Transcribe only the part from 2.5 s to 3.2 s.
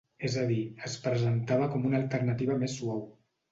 més suau.